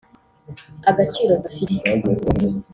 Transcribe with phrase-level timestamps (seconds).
[0.89, 1.73] Agaciro dufite